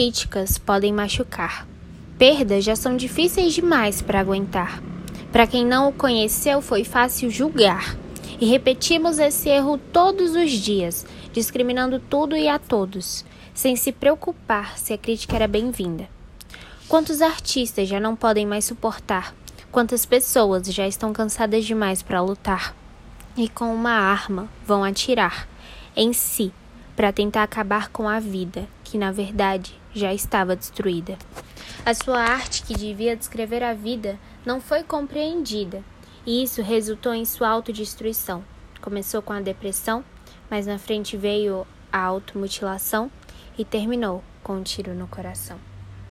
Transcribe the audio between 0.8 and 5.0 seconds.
machucar. Perdas já são difíceis demais para aguentar.